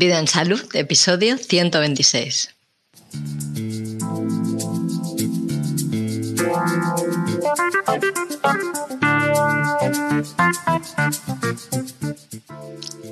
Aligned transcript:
Vida 0.00 0.20
en 0.20 0.28
Salud, 0.28 0.62
episodio 0.74 1.36
126. 1.36 2.54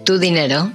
Tu 0.05 0.19
dinero. 0.21 0.71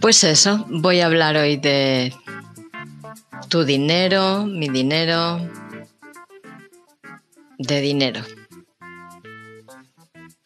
Pues 0.00 0.22
eso, 0.22 0.64
voy 0.68 1.00
a 1.00 1.06
hablar 1.06 1.36
hoy 1.36 1.56
de 1.56 2.14
tu 3.48 3.64
dinero, 3.64 4.44
mi 4.46 4.68
dinero, 4.68 5.40
de 7.58 7.80
dinero. 7.80 8.22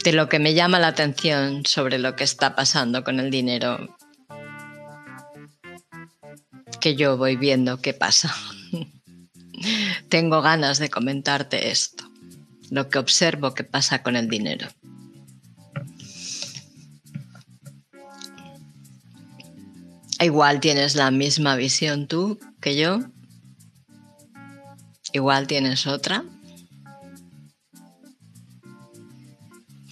De 0.05 0.13
lo 0.13 0.29
que 0.29 0.39
me 0.39 0.55
llama 0.55 0.79
la 0.79 0.89
atención 0.89 1.67
sobre 1.67 1.99
lo 1.99 2.15
que 2.15 2.25
está 2.25 2.55
pasando 2.55 3.03
con 3.05 3.19
el 3.21 3.31
dinero 3.31 3.97
que 6.81 6.97
yo 6.97 7.17
voy 7.17 7.37
viendo 7.37 7.81
qué 7.81 7.93
pasa. 7.93 8.35
Tengo 10.09 10.43
ganas 10.43 10.79
de 10.79 10.91
comentarte 10.91 11.71
esto, 11.71 12.05
lo 12.71 12.89
que 12.89 12.99
observo 12.99 13.55
que 13.55 13.65
pasa 13.65 14.03
con 14.03 14.17
el 14.17 14.29
dinero. 14.29 14.69
Igual 20.23 20.61
tienes 20.61 20.95
la 20.95 21.11
misma 21.11 21.57
visión 21.57 22.07
tú 22.07 22.39
que 22.61 22.77
yo. 22.77 23.01
Igual 25.13 25.49
tienes 25.49 25.87
otra. 25.87 26.25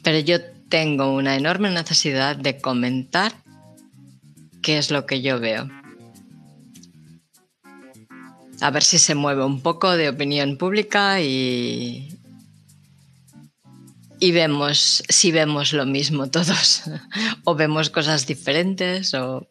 Pero 0.05 0.19
yo 0.21 0.39
tengo 0.69 1.13
una 1.13 1.37
enorme 1.37 1.71
necesidad 1.71 2.37
de 2.37 2.61
comentar 2.61 3.33
qué 4.63 4.79
es 4.79 4.91
lo 4.91 5.05
que 5.05 5.21
yo 5.21 5.41
veo. 5.41 5.69
A 8.61 8.71
ver 8.71 8.85
si 8.85 8.99
se 8.99 9.15
mueve 9.15 9.45
un 9.45 9.63
poco 9.63 9.97
de 9.97 10.11
opinión 10.11 10.59
pública 10.59 11.21
y, 11.21 12.17
y 14.21 14.33
vemos 14.33 15.03
si 15.09 15.33
vemos 15.33 15.73
lo 15.73 15.87
mismo 15.87 16.31
todos 16.31 16.83
o 17.45 17.55
vemos 17.57 17.91
cosas 17.91 18.27
diferentes 18.27 19.13
o 19.15 19.50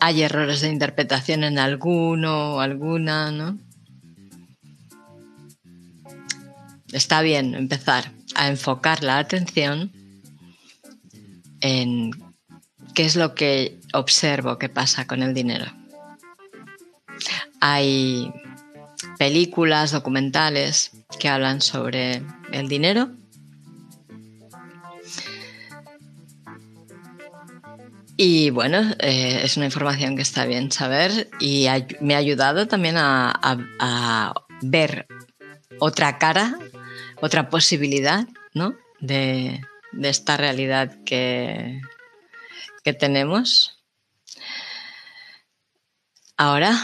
hay 0.00 0.22
errores 0.22 0.60
de 0.60 0.68
interpretación 0.68 1.44
en 1.44 1.58
alguno 1.58 2.54
o 2.54 2.60
alguna, 2.60 3.30
¿no? 3.30 3.58
Está 6.92 7.22
bien 7.22 7.54
empezar 7.54 8.12
a 8.34 8.48
enfocar 8.48 9.02
la 9.02 9.18
atención 9.18 9.92
en 11.60 12.10
qué 12.94 13.04
es 13.04 13.16
lo 13.16 13.34
que 13.34 13.80
observo 13.92 14.58
que 14.58 14.68
pasa 14.68 15.06
con 15.06 15.22
el 15.22 15.34
dinero. 15.34 15.66
Hay 17.60 18.32
películas, 19.18 19.92
documentales 19.92 20.92
que 21.18 21.28
hablan 21.28 21.60
sobre 21.60 22.22
el 22.52 22.68
dinero 22.68 23.10
Y 28.16 28.50
bueno, 28.50 28.78
eh, 29.00 29.40
es 29.42 29.56
una 29.56 29.66
información 29.66 30.14
que 30.14 30.22
está 30.22 30.46
bien 30.46 30.70
saber 30.70 31.28
y 31.40 31.66
me 32.00 32.14
ha 32.14 32.18
ayudado 32.18 32.68
también 32.68 32.96
a, 32.96 34.34
ver 34.62 35.06
otra 35.80 36.18
cara, 36.18 36.58
otra 37.20 37.50
posibilidad 37.50 38.26
¿no? 38.52 38.76
de, 39.00 39.60
esta 40.00 40.36
realidad 40.36 40.96
que, 41.04 41.80
que 42.84 42.92
tenemos 42.92 43.84
ahora. 46.36 46.76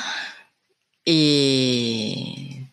Y, 1.05 2.67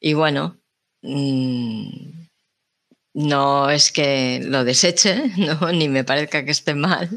y 0.00 0.12
bueno, 0.12 0.58
mm, 1.02 2.17
no 3.18 3.68
es 3.68 3.90
que 3.90 4.40
lo 4.44 4.62
deseche, 4.62 5.24
ni 5.72 5.88
me 5.88 6.04
parezca 6.04 6.44
que 6.44 6.52
esté 6.52 6.74
mal 6.74 7.10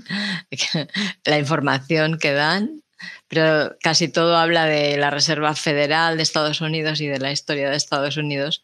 la 1.25 1.37
información 1.37 2.17
que 2.17 2.33
dan, 2.33 2.81
pero 3.27 3.77
casi 3.83 4.07
todo 4.07 4.35
habla 4.35 4.65
de 4.65 4.97
la 4.97 5.11
Reserva 5.11 5.53
Federal 5.53 6.17
de 6.17 6.23
Estados 6.23 6.59
Unidos 6.59 7.01
y 7.01 7.07
de 7.07 7.19
la 7.19 7.31
historia 7.31 7.69
de 7.69 7.75
Estados 7.75 8.17
Unidos. 8.17 8.63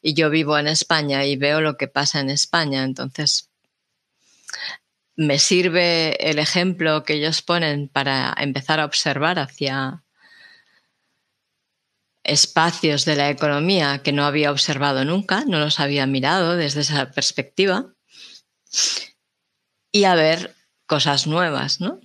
Y 0.00 0.14
yo 0.14 0.30
vivo 0.30 0.56
en 0.56 0.68
España 0.68 1.26
y 1.26 1.36
veo 1.36 1.60
lo 1.60 1.76
que 1.76 1.86
pasa 1.86 2.20
en 2.20 2.30
España, 2.30 2.82
entonces 2.82 3.50
me 5.16 5.38
sirve 5.38 6.30
el 6.30 6.38
ejemplo 6.38 7.02
que 7.04 7.12
ellos 7.12 7.42
ponen 7.42 7.88
para 7.88 8.34
empezar 8.38 8.80
a 8.80 8.86
observar 8.86 9.38
hacia 9.38 10.02
espacios 12.24 13.04
de 13.04 13.16
la 13.16 13.30
economía 13.30 14.02
que 14.02 14.12
no 14.12 14.24
había 14.24 14.50
observado 14.50 15.04
nunca, 15.04 15.44
no 15.46 15.58
los 15.58 15.80
había 15.80 16.06
mirado 16.06 16.56
desde 16.56 16.82
esa 16.82 17.10
perspectiva, 17.10 17.94
y 19.92 20.04
a 20.04 20.14
ver 20.14 20.54
cosas 20.86 21.26
nuevas 21.26 21.80
¿no? 21.80 22.00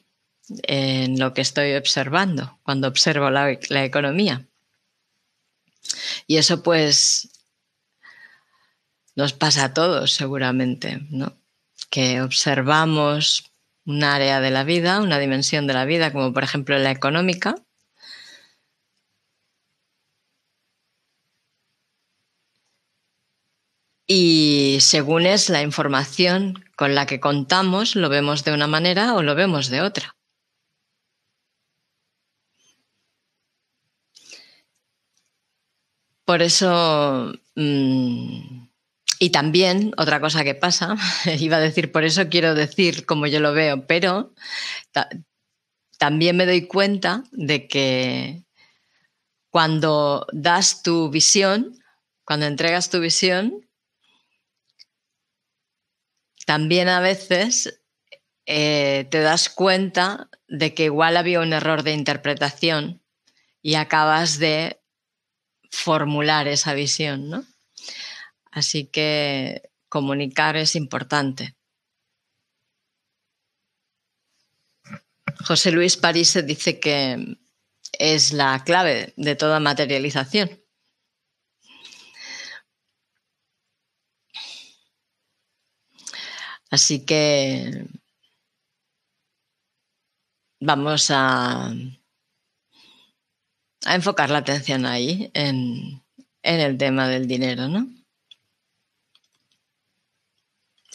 en 0.64 1.20
lo 1.20 1.34
que 1.34 1.42
estoy 1.42 1.74
observando 1.76 2.60
cuando 2.64 2.88
observo 2.88 3.30
la, 3.30 3.52
economía. 3.52 4.48
Y 6.28 6.38
eso 6.38 6.64
pues 6.64 7.30
nos 9.16 9.34
pasa 9.34 9.66
a 9.66 9.74
todos 9.74 10.14
seguramente, 10.14 11.00
¿no? 11.10 11.38
que 11.90 12.22
observamos 12.22 13.52
un 13.86 14.04
área 14.04 14.42
de 14.42 14.50
la 14.50 14.64
vida, 14.64 15.02
una 15.02 15.20
dimensión 15.20 15.68
de 15.68 15.74
la 15.74 15.86
vida, 15.86 16.12
como 16.12 16.34
por 16.34 16.44
ejemplo 16.44 16.78
la 16.80 16.92
económica, 16.92 17.56
Y 24.08 24.78
según 24.82 25.26
es 25.26 25.50
la 25.50 25.62
información 25.62 26.64
con 26.76 26.94
la 26.94 27.06
que 27.06 27.20
contamos, 27.20 27.96
lo 27.96 28.10
vemos 28.10 28.44
de 28.44 28.54
una 28.54 28.68
manera 28.68 29.16
o 29.16 29.24
lo 29.24 29.34
vemos 29.36 29.70
de 29.70 29.82
otra. 29.82 30.16
Por 36.26 36.42
eso, 36.42 37.34
mm, 37.56 38.68
y 39.20 39.30
también 39.30 39.94
otra 39.98 40.20
cosa 40.20 40.44
que 40.44 40.56
pasa, 40.56 40.96
iba 41.40 41.58
a 41.58 41.60
decir, 41.60 41.92
por 41.92 42.04
eso 42.04 42.30
quiero 42.30 42.56
decir 42.56 43.06
como 43.06 43.28
yo 43.28 43.40
lo 43.40 43.54
veo, 43.54 43.86
pero 43.88 44.34
también 45.98 46.36
me 46.36 46.46
doy 46.46 46.68
cuenta 46.68 47.24
de 47.32 47.68
que 47.68 48.44
cuando 49.50 50.28
das 50.34 50.84
tu 50.84 51.10
visión, 51.10 51.80
cuando 52.26 52.46
entregas 52.46 52.90
tu 52.90 53.00
visión, 53.00 53.65
también 56.46 56.88
a 56.88 57.00
veces 57.00 57.82
eh, 58.46 59.08
te 59.10 59.20
das 59.20 59.50
cuenta 59.50 60.30
de 60.48 60.74
que 60.74 60.86
igual 60.86 61.18
había 61.18 61.40
un 61.40 61.54
error 61.54 61.84
de 61.84 61.94
interpretación 61.94 63.02
y 63.62 63.76
acabas 63.76 64.38
de 64.38 64.80
formular 65.72 66.48
esa 66.48 66.74
visión, 66.74 67.30
¿no? 67.30 67.46
Así 68.52 68.86
que 68.86 69.64
comunicar 69.90 70.56
es 70.56 70.76
importante. 70.76 71.56
José 75.44 75.72
Luis 75.72 75.98
París 75.98 76.40
dice 76.46 76.80
que 76.80 77.38
es 77.94 78.34
la 78.34 78.64
clave 78.64 79.14
de 79.18 79.36
toda 79.36 79.60
materialización. 79.60 80.65
Así 86.76 87.06
que 87.06 87.88
vamos 90.60 91.10
a, 91.10 91.74
enfocar 93.86 94.30
la 94.30 94.40
atención 94.40 94.86
ahí, 94.86 95.32
en, 95.34 96.04
en 96.44 96.60
el 96.60 96.78
tema 96.78 97.08
del 97.08 97.30
dinero, 97.30 97.70
¿no? 97.70 97.88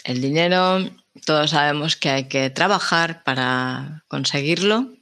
El 0.05 0.21
dinero, 0.21 0.81
todos 1.25 1.49
sabemos 1.53 1.97
que 1.97 2.11
hay 2.11 2.29
que 2.29 2.51
trabajar 2.51 3.25
para 3.25 4.05
conseguirlo. 4.07 4.95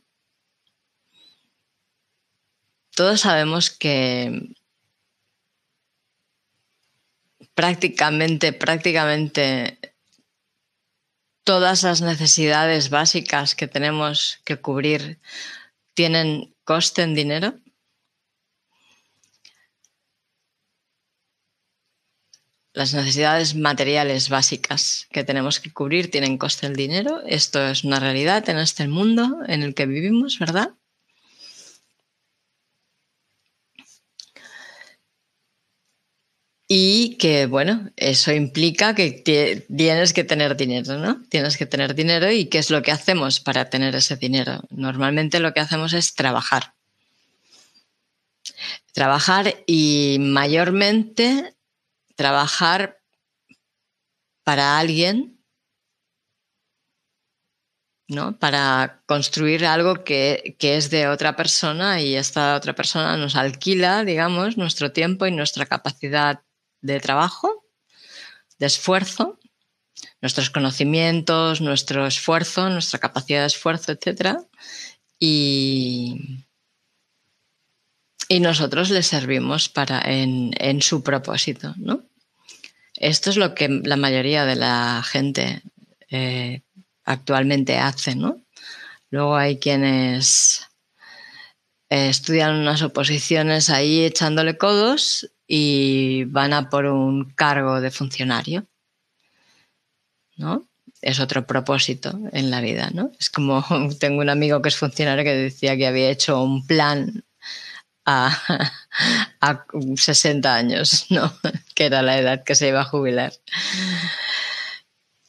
Todos 2.95 3.23
sabemos 3.23 3.71
que 3.71 4.55
prácticamente, 7.57 8.53
prácticamente 8.53 9.88
todas 11.49 11.83
las 11.83 12.03
necesidades 12.03 12.91
básicas 12.91 13.55
que 13.55 13.67
tenemos 13.67 14.39
que 14.45 14.59
cubrir 14.61 15.19
tienen 15.95 16.55
coste 16.62 17.00
en 17.00 17.15
dinero? 17.15 17.55
Las 22.75 22.93
necesidades 22.93 23.55
materiales 23.55 24.29
básicas 24.29 25.09
que 25.11 25.25
tenemos 25.25 25.59
que 25.59 25.73
cubrir 25.73 26.11
tienen 26.11 26.37
coste 26.37 26.67
en 26.67 26.75
dinero. 26.75 27.23
Esto 27.25 27.67
es 27.67 27.83
una 27.83 27.99
realidad 27.99 28.47
en 28.51 28.59
este 28.59 28.87
mundo 28.87 29.39
en 29.47 29.62
el 29.62 29.73
que 29.75 29.87
vivimos, 29.87 30.39
¿verdad? 30.39 30.78
Y 36.70 37.17
que, 37.17 37.47
bueno, 37.47 37.91
eso 37.97 38.31
implica 38.31 38.94
que 38.94 39.65
tienes 39.75 40.12
que 40.12 40.23
tener 40.23 40.55
dinero, 40.55 40.99
¿no? 40.99 41.23
Tienes 41.31 41.56
que 41.56 41.65
tener 41.65 41.94
dinero 41.94 42.31
y 42.31 42.50
¿qué 42.50 42.59
es 42.59 42.69
lo 42.70 42.82
que 42.82 42.93
hacemos 42.93 43.41
para 43.41 43.70
tener 43.70 43.97
ese 43.97 44.17
dinero? 44.17 44.61
Normalmente 44.69 45.41
lo 45.41 45.55
que 45.55 45.61
hacemos 45.61 45.94
es 45.94 46.15
trabajar. 46.15 46.75
Trabajar 48.93 49.55
y 49.67 50.19
mayormente 50.20 51.55
trabajar 52.17 53.00
para 54.44 54.79
alguien, 54.79 55.41
¿no? 58.09 58.38
Para 58.38 59.03
construir 59.06 59.65
algo 59.65 60.05
que, 60.05 60.55
que, 60.59 60.76
es 60.76 60.91
de 60.91 61.09
otra 61.09 61.35
persona 61.35 62.03
y 62.03 62.15
esta 62.15 62.56
otra 62.56 62.75
persona 62.75 63.17
nos 63.17 63.37
alquila, 63.37 64.05
digamos, 64.05 64.59
nuestro 64.59 64.93
tiempo 64.93 65.26
y 65.26 65.31
nuestra 65.31 65.65
capacidad 65.65 66.43
de 66.81 67.01
trabajo, 67.01 67.65
de 68.59 68.67
esfuerzo, 68.67 69.39
nuestros 70.21 70.51
conocimientos, 70.51 71.61
nuestro 71.61 72.07
esfuerzo, 72.07 72.71
nuestra 72.71 72.99
capacidad 72.99 73.41
de 73.41 73.47
esfuerzo, 73.47 73.93
etc. 73.93 74.39
Y, 75.19 76.45
y 78.29 78.41
nosotros 78.41 78.91
le 78.91 79.03
servimos 79.03 79.69
para 79.69 80.01
en, 80.01 80.51
en, 80.59 80.83
su 80.83 81.03
propósito, 81.03 81.75
¿no? 81.77 82.03
Esto 82.95 83.31
es 83.31 83.37
lo 83.37 83.55
que 83.55 83.69
la 83.69 83.97
mayoría 83.97 84.45
de 84.45 84.57
la 84.57 85.03
gente 85.05 85.63
eh, 86.11 86.63
actualmente 87.05 87.79
hace, 87.79 88.17
¿no? 88.17 88.43
Luego 89.11 89.37
hay 89.37 89.59
quienes 89.59 90.67
eh, 91.91 92.09
estudian 92.09 92.57
unas 92.57 92.83
oposiciones 92.83 93.71
ahí 93.71 94.05
echándole 94.05 94.59
codos 94.59 95.31
y 95.49 96.25
van 96.25 96.53
a 96.53 96.69
por 96.69 96.85
un 96.85 97.31
cargo 97.31 97.81
de 97.81 97.91
funcionario. 97.91 98.67
¿No? 100.37 100.69
Es 101.00 101.19
otro 101.19 101.47
propósito 101.47 102.17
en 102.33 102.50
la 102.50 102.61
vida, 102.61 102.91
¿no? 102.93 103.11
Es 103.19 103.31
como 103.31 103.65
tengo 103.99 104.21
un 104.21 104.29
amigo 104.29 104.62
que 104.62 104.69
es 104.69 104.77
funcionario 104.77 105.25
que 105.25 105.35
decía 105.35 105.77
que 105.77 105.87
había 105.87 106.11
hecho 106.11 106.43
un 106.43 106.67
plan 106.67 107.25
a, 108.05 108.37
a 109.41 109.65
60 109.97 110.55
años, 110.55 111.06
¿no? 111.11 111.33
Que 111.75 111.87
era 111.87 112.03
la 112.03 112.19
edad 112.19 112.44
que 112.44 112.55
se 112.55 112.69
iba 112.69 112.83
a 112.83 112.85
jubilar. 112.85 113.33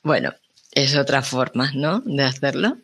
Bueno, 0.03 0.33
es 0.71 0.95
otra 0.95 1.21
forma, 1.21 1.71
¿no? 1.75 2.01
De 2.01 2.23
hacerlo. 2.23 2.77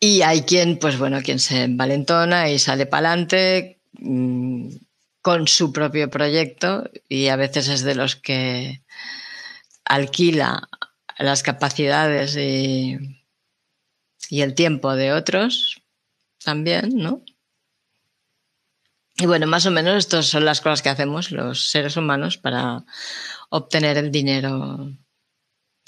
Y 0.00 0.22
hay 0.22 0.42
quien, 0.42 0.78
pues 0.78 0.98
bueno, 0.98 1.22
quien 1.22 1.38
se 1.38 1.62
envalentona 1.62 2.50
y 2.50 2.58
sale 2.58 2.84
para 2.84 3.08
adelante 3.08 3.73
Mm, 3.98 4.76
con 5.22 5.48
su 5.48 5.72
propio 5.72 6.10
proyecto 6.10 6.90
y 7.08 7.28
a 7.28 7.36
veces 7.36 7.68
es 7.68 7.82
de 7.82 7.94
los 7.94 8.16
que 8.16 8.82
alquila 9.84 10.68
las 11.18 11.42
capacidades 11.42 12.36
y, 12.36 12.98
y 14.28 14.42
el 14.42 14.54
tiempo 14.54 14.94
de 14.96 15.12
otros 15.12 15.82
también, 16.42 16.96
¿no? 16.96 17.22
Y 19.16 19.26
bueno, 19.26 19.46
más 19.46 19.64
o 19.64 19.70
menos 19.70 19.96
estas 19.96 20.26
son 20.26 20.44
las 20.44 20.60
cosas 20.60 20.82
que 20.82 20.88
hacemos 20.90 21.30
los 21.30 21.70
seres 21.70 21.96
humanos 21.96 22.36
para 22.36 22.84
obtener 23.48 23.96
el 23.96 24.10
dinero 24.10 24.90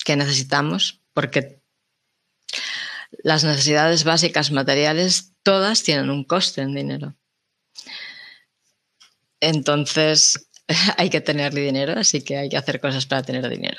que 0.05 0.17
necesitamos, 0.17 1.02
porque 1.12 1.61
las 3.25 3.44
necesidades 3.44 4.05
básicas 4.05 4.52
materiales 4.52 5.35
todas 5.43 5.82
tienen 5.82 6.09
un 6.09 6.25
coste 6.25 6.62
en 6.62 6.75
dinero. 6.75 7.17
Entonces 9.40 10.49
hay 10.96 11.11
que 11.11 11.20
tener 11.20 11.52
dinero, 11.52 11.94
así 11.96 12.23
que 12.23 12.37
hay 12.37 12.49
que 12.49 12.56
hacer 12.56 12.81
cosas 12.81 13.06
para 13.06 13.23
tener 13.23 13.49
dinero. 13.49 13.78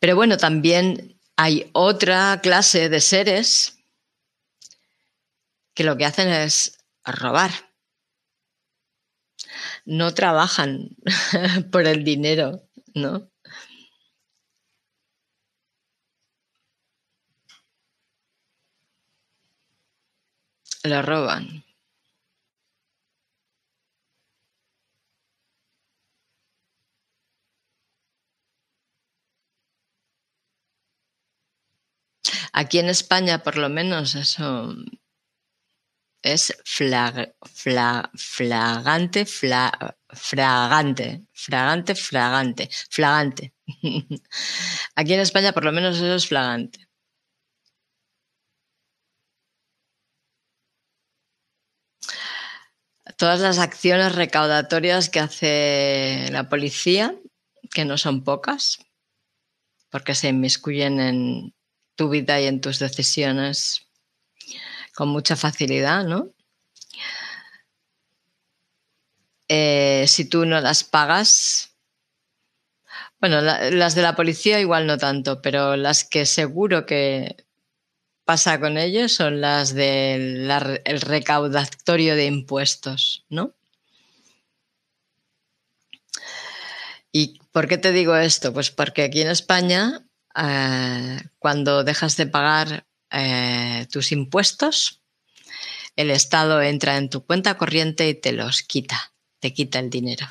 Pero 0.00 0.16
bueno, 0.16 0.36
también 0.36 1.18
hay 1.36 1.70
otra 1.72 2.40
clase 2.42 2.88
de 2.88 3.00
seres 3.00 3.78
que 5.74 5.84
lo 5.84 5.96
que 5.96 6.04
hacen 6.04 6.28
es 6.28 6.78
robar. 7.04 7.50
No 9.84 10.12
trabajan 10.14 10.90
por 11.72 11.86
el 11.86 12.04
dinero, 12.04 12.68
¿no? 12.94 13.29
Lo 20.84 21.00
roban. 21.02 21.64
Aquí 32.52 32.78
en 32.78 32.88
España, 32.88 33.42
por 33.42 33.56
lo 33.58 33.68
menos, 33.68 34.14
eso 34.14 34.74
es 36.22 36.54
flag, 36.64 37.34
flagante, 37.54 39.24
fragante, 39.26 39.26
fragante, 39.26 41.24
fragante, 41.94 42.68
flagante. 42.90 43.54
Aquí 44.96 45.14
en 45.14 45.20
España, 45.20 45.52
por 45.52 45.64
lo 45.64 45.72
menos, 45.72 45.96
eso 45.96 46.14
es 46.14 46.26
flagante. 46.28 46.89
Todas 53.20 53.40
las 53.40 53.58
acciones 53.58 54.14
recaudatorias 54.14 55.10
que 55.10 55.20
hace 55.20 56.28
la 56.32 56.48
policía, 56.48 57.14
que 57.70 57.84
no 57.84 57.98
son 57.98 58.24
pocas, 58.24 58.78
porque 59.90 60.14
se 60.14 60.28
inmiscuyen 60.28 60.98
en 61.00 61.54
tu 61.96 62.08
vida 62.08 62.40
y 62.40 62.46
en 62.46 62.62
tus 62.62 62.78
decisiones 62.78 63.86
con 64.94 65.10
mucha 65.10 65.36
facilidad, 65.36 66.04
¿no? 66.04 66.32
Eh, 69.48 70.06
si 70.08 70.24
tú 70.26 70.46
no 70.46 70.58
las 70.62 70.82
pagas, 70.82 71.76
bueno, 73.20 73.42
las 73.42 73.94
de 73.94 74.00
la 74.00 74.16
policía 74.16 74.60
igual 74.60 74.86
no 74.86 74.96
tanto, 74.96 75.42
pero 75.42 75.76
las 75.76 76.04
que 76.04 76.24
seguro 76.24 76.86
que 76.86 77.36
pasa 78.30 78.60
con 78.60 78.78
ellos 78.78 79.12
son 79.12 79.40
las 79.40 79.74
del 79.74 80.48
recaudatorio 81.00 82.14
de 82.14 82.26
impuestos, 82.26 83.24
¿no? 83.28 83.56
¿Y 87.10 87.40
por 87.50 87.66
qué 87.66 87.76
te 87.76 87.90
digo 87.90 88.14
esto? 88.14 88.52
Pues 88.52 88.70
porque 88.70 89.02
aquí 89.02 89.22
en 89.22 89.30
España, 89.30 90.06
eh, 90.36 91.18
cuando 91.40 91.82
dejas 91.82 92.16
de 92.16 92.26
pagar 92.28 92.86
eh, 93.10 93.88
tus 93.90 94.12
impuestos, 94.12 95.02
el 95.96 96.12
Estado 96.12 96.62
entra 96.62 96.98
en 96.98 97.10
tu 97.10 97.26
cuenta 97.26 97.56
corriente 97.56 98.08
y 98.08 98.14
te 98.14 98.30
los 98.30 98.62
quita, 98.62 99.12
te 99.40 99.52
quita 99.52 99.80
el 99.80 99.90
dinero. 99.90 100.28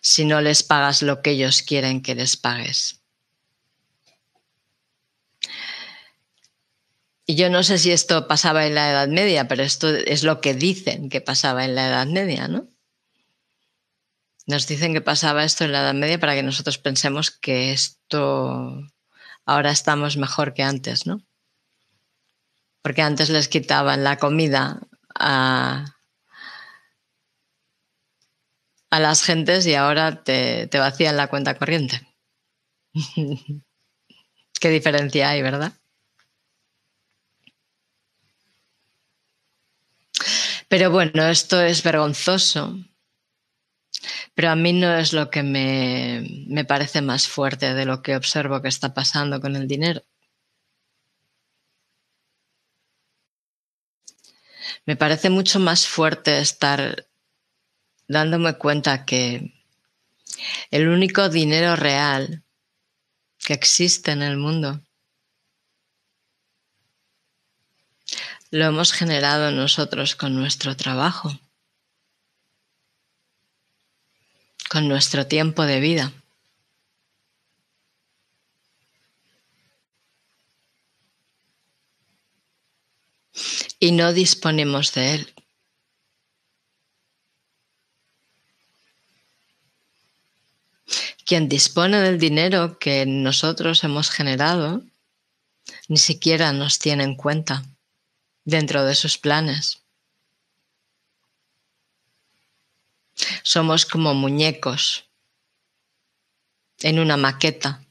Si 0.00 0.24
no 0.26 0.40
les 0.40 0.62
pagas 0.62 1.02
lo 1.02 1.22
que 1.22 1.30
ellos 1.32 1.62
quieren 1.62 2.02
que 2.02 2.14
les 2.14 2.36
pagues. 2.36 3.02
Y 7.28 7.34
yo 7.34 7.50
no 7.50 7.64
sé 7.64 7.78
si 7.78 7.90
esto 7.90 8.28
pasaba 8.28 8.66
en 8.66 8.76
la 8.76 8.88
Edad 8.90 9.08
Media, 9.08 9.48
pero 9.48 9.64
esto 9.64 9.88
es 9.88 10.22
lo 10.22 10.40
que 10.40 10.54
dicen 10.54 11.08
que 11.08 11.20
pasaba 11.20 11.64
en 11.64 11.74
la 11.74 11.88
Edad 11.88 12.06
Media, 12.06 12.46
¿no? 12.46 12.68
Nos 14.46 14.68
dicen 14.68 14.92
que 14.92 15.00
pasaba 15.00 15.42
esto 15.42 15.64
en 15.64 15.72
la 15.72 15.80
Edad 15.80 15.94
Media 15.94 16.20
para 16.20 16.36
que 16.36 16.44
nosotros 16.44 16.78
pensemos 16.78 17.32
que 17.32 17.72
esto 17.72 18.80
ahora 19.44 19.72
estamos 19.72 20.16
mejor 20.16 20.54
que 20.54 20.62
antes, 20.62 21.04
¿no? 21.08 21.26
Porque 22.80 23.02
antes 23.02 23.28
les 23.28 23.48
quitaban 23.48 24.04
la 24.04 24.18
comida 24.18 24.78
a, 25.12 25.96
a 28.90 29.00
las 29.00 29.24
gentes 29.24 29.66
y 29.66 29.74
ahora 29.74 30.22
te, 30.22 30.68
te 30.68 30.78
vacían 30.78 31.16
la 31.16 31.26
cuenta 31.26 31.58
corriente. 31.58 32.06
Qué 34.60 34.70
diferencia 34.70 35.30
hay, 35.30 35.42
¿verdad? 35.42 35.72
Pero 40.68 40.90
bueno, 40.90 41.26
esto 41.28 41.60
es 41.62 41.82
vergonzoso. 41.82 42.76
Pero 44.34 44.50
a 44.50 44.56
mí 44.56 44.72
no 44.72 44.94
es 44.96 45.12
lo 45.12 45.30
que 45.30 45.42
me, 45.42 46.44
me 46.48 46.64
parece 46.64 47.02
más 47.02 47.28
fuerte 47.28 47.74
de 47.74 47.84
lo 47.84 48.02
que 48.02 48.16
observo 48.16 48.62
que 48.62 48.68
está 48.68 48.94
pasando 48.94 49.40
con 49.40 49.56
el 49.56 49.66
dinero. 49.68 50.02
Me 54.84 54.96
parece 54.96 55.30
mucho 55.30 55.58
más 55.58 55.86
fuerte 55.86 56.40
estar 56.40 57.06
dándome 58.08 58.54
cuenta 58.54 59.04
que 59.04 59.52
el 60.70 60.88
único 60.88 61.28
dinero 61.28 61.76
real 61.76 62.44
que 63.38 63.54
existe 63.54 64.12
en 64.12 64.22
el 64.22 64.36
mundo 64.36 64.85
lo 68.50 68.64
hemos 68.66 68.92
generado 68.92 69.50
nosotros 69.50 70.14
con 70.14 70.34
nuestro 70.34 70.76
trabajo, 70.76 71.38
con 74.68 74.88
nuestro 74.88 75.26
tiempo 75.26 75.64
de 75.64 75.80
vida. 75.80 76.12
Y 83.78 83.92
no 83.92 84.12
disponemos 84.12 84.94
de 84.94 85.14
él. 85.14 85.34
Quien 91.26 91.48
dispone 91.48 91.98
del 92.00 92.18
dinero 92.18 92.78
que 92.78 93.04
nosotros 93.04 93.82
hemos 93.82 94.10
generado, 94.10 94.82
ni 95.88 95.98
siquiera 95.98 96.52
nos 96.52 96.78
tiene 96.78 97.02
en 97.02 97.16
cuenta 97.16 97.64
dentro 98.46 98.84
de 98.84 98.94
sus 98.94 99.18
planes. 99.18 99.82
Somos 103.42 103.84
como 103.84 104.14
muñecos 104.14 105.04
en 106.80 106.98
una 106.98 107.16
maqueta 107.16 107.82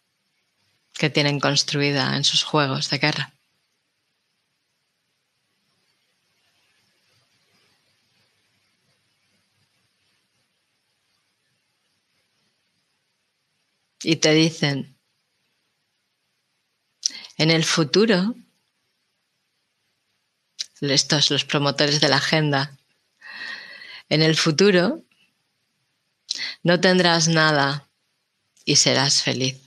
que 0.93 1.09
tienen 1.09 1.39
construida 1.39 2.15
en 2.15 2.23
sus 2.23 2.43
juegos 2.43 2.89
de 2.89 2.97
guerra. 2.97 3.33
Y 14.01 14.17
te 14.17 14.33
dicen, 14.33 14.95
en 17.37 17.49
el 17.49 17.65
futuro 17.65 18.35
estos 20.81 21.31
los 21.31 21.45
promotores 21.45 22.01
de 22.01 22.09
la 22.09 22.17
agenda. 22.17 22.77
En 24.09 24.21
el 24.21 24.35
futuro 24.35 25.03
no 26.63 26.79
tendrás 26.79 27.27
nada 27.27 27.87
y 28.65 28.75
serás 28.75 29.23
feliz. 29.23 29.61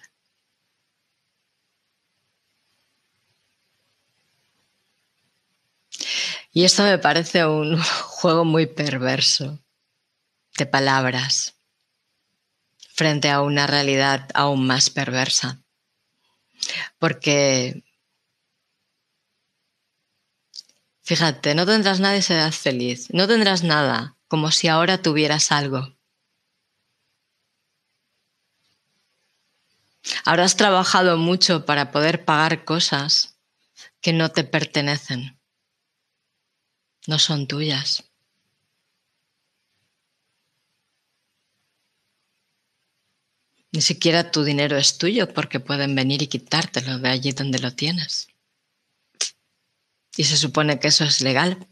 Y 6.52 6.64
esto 6.64 6.82
me 6.82 6.98
parece 6.98 7.46
un 7.46 7.80
juego 7.82 8.44
muy 8.44 8.66
perverso 8.66 9.58
de 10.56 10.66
palabras 10.66 11.54
frente 12.94 13.30
a 13.30 13.42
una 13.42 13.66
realidad 13.68 14.28
aún 14.34 14.66
más 14.66 14.90
perversa. 14.90 15.62
Porque 16.98 17.84
Fíjate, 21.08 21.54
no 21.54 21.64
tendrás 21.64 22.00
nada 22.00 22.18
y 22.18 22.20
serás 22.20 22.58
feliz. 22.58 23.08
No 23.14 23.26
tendrás 23.26 23.62
nada, 23.62 24.18
como 24.28 24.50
si 24.50 24.68
ahora 24.68 25.00
tuvieras 25.00 25.52
algo. 25.52 25.96
Habrás 30.26 30.56
trabajado 30.56 31.16
mucho 31.16 31.64
para 31.64 31.92
poder 31.92 32.26
pagar 32.26 32.66
cosas 32.66 33.38
que 34.02 34.12
no 34.12 34.32
te 34.32 34.44
pertenecen. 34.44 35.40
No 37.06 37.18
son 37.18 37.46
tuyas. 37.46 38.04
Ni 43.72 43.80
siquiera 43.80 44.30
tu 44.30 44.44
dinero 44.44 44.76
es 44.76 44.98
tuyo 44.98 45.32
porque 45.32 45.58
pueden 45.58 45.94
venir 45.94 46.20
y 46.20 46.26
quitártelo 46.26 46.98
de 46.98 47.08
allí 47.08 47.32
donde 47.32 47.60
lo 47.60 47.70
tienes. 47.70 48.28
Y 50.18 50.24
se 50.24 50.36
supone 50.36 50.80
que 50.80 50.88
eso 50.88 51.04
es 51.04 51.20
legal. 51.20 51.68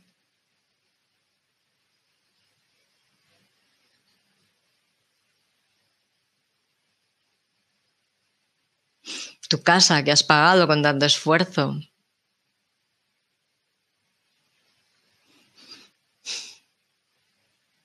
Tu 9.49 9.63
casa 9.65 10.05
que 10.05 10.13
has 10.13 10.23
pagado 10.23 10.69
con 10.69 10.81
tanto 10.81 11.05
esfuerzo. 11.07 11.81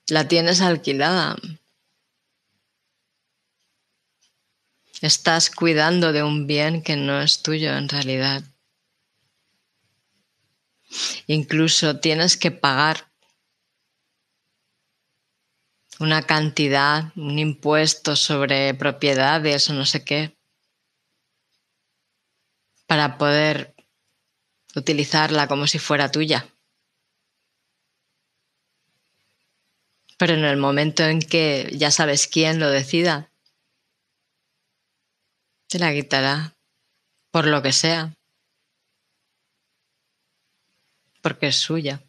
La 0.06 0.28
tienes 0.28 0.60
alquilada. 0.60 1.36
Estás 5.00 5.50
cuidando 5.50 6.12
de 6.12 6.22
un 6.22 6.46
bien 6.46 6.82
que 6.82 6.94
no 6.94 7.20
es 7.20 7.42
tuyo 7.42 7.76
en 7.76 7.88
realidad. 7.88 8.51
Incluso 11.26 12.00
tienes 12.00 12.36
que 12.36 12.50
pagar 12.50 13.10
una 16.00 16.22
cantidad, 16.22 17.12
un 17.16 17.38
impuesto 17.38 18.16
sobre 18.16 18.74
propiedades 18.74 19.70
o 19.70 19.74
no 19.74 19.86
sé 19.86 20.04
qué, 20.04 20.36
para 22.86 23.18
poder 23.18 23.74
utilizarla 24.74 25.46
como 25.48 25.66
si 25.66 25.78
fuera 25.78 26.10
tuya. 26.10 26.48
Pero 30.18 30.34
en 30.34 30.44
el 30.44 30.56
momento 30.56 31.04
en 31.04 31.20
que 31.20 31.70
ya 31.74 31.90
sabes 31.90 32.26
quién 32.26 32.58
lo 32.58 32.68
decida, 32.68 33.30
te 35.68 35.78
la 35.78 35.92
quitará, 35.92 36.54
por 37.30 37.46
lo 37.46 37.62
que 37.62 37.72
sea 37.72 38.14
porque 41.22 41.46
es 41.48 41.56
suya. 41.56 42.02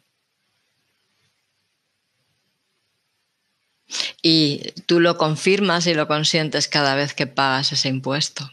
Y 4.22 4.72
tú 4.86 5.00
lo 5.00 5.16
confirmas 5.16 5.86
y 5.86 5.94
lo 5.94 6.08
consientes 6.08 6.68
cada 6.68 6.94
vez 6.94 7.14
que 7.14 7.26
pagas 7.26 7.72
ese 7.72 7.88
impuesto. 7.88 8.50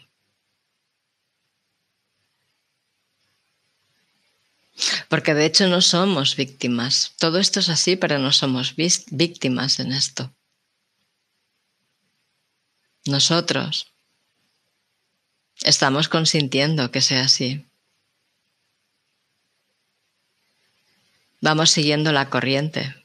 Porque 5.09 5.33
de 5.33 5.45
hecho 5.45 5.67
no 5.67 5.81
somos 5.81 6.35
víctimas. 6.35 7.13
Todo 7.19 7.39
esto 7.39 7.59
es 7.59 7.69
así, 7.69 7.95
pero 7.95 8.19
no 8.19 8.31
somos 8.31 8.75
víctimas 8.75 9.79
en 9.79 9.91
esto. 9.91 10.33
Nosotros 13.05 13.93
estamos 15.63 16.07
consintiendo 16.07 16.91
que 16.91 17.01
sea 17.01 17.23
así. 17.23 17.65
Vamos 21.41 21.71
siguiendo 21.71 22.11
la 22.11 22.29
corriente. 22.29 22.95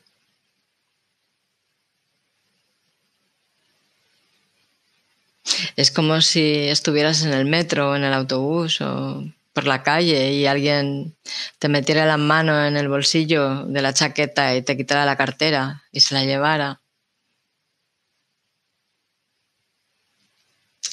Es 5.76 5.90
como 5.90 6.20
si 6.20 6.68
estuvieras 6.68 7.22
en 7.22 7.32
el 7.32 7.46
metro 7.46 7.90
o 7.90 7.96
en 7.96 8.04
el 8.04 8.12
autobús 8.12 8.80
o 8.82 9.24
por 9.54 9.66
la 9.66 9.82
calle 9.82 10.34
y 10.34 10.46
alguien 10.46 11.16
te 11.58 11.68
metiera 11.68 12.04
la 12.04 12.18
mano 12.18 12.62
en 12.66 12.76
el 12.76 12.88
bolsillo 12.88 13.64
de 13.64 13.80
la 13.80 13.94
chaqueta 13.94 14.54
y 14.54 14.62
te 14.62 14.76
quitara 14.76 15.06
la 15.06 15.16
cartera 15.16 15.84
y 15.90 16.00
se 16.00 16.14
la 16.14 16.24
llevara. 16.24 16.82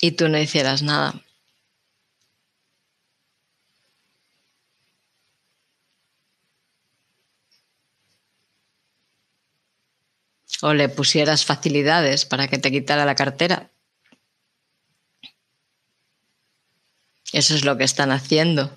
Y 0.01 0.11
tú 0.11 0.29
no 0.29 0.37
hicieras 0.37 0.81
nada. 0.81 1.13
O 10.61 10.73
le 10.73 10.89
pusieras 10.89 11.45
facilidades 11.45 12.25
para 12.25 12.47
que 12.47 12.57
te 12.57 12.71
quitara 12.71 13.05
la 13.05 13.15
cartera. 13.15 13.71
Eso 17.31 17.55
es 17.55 17.65
lo 17.65 17.77
que 17.77 17.83
están 17.83 18.11
haciendo. 18.11 18.75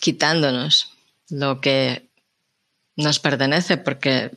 Quitándonos 0.00 0.92
lo 1.28 1.60
que 1.60 2.08
nos 2.96 3.18
pertenece 3.20 3.76
porque 3.76 4.30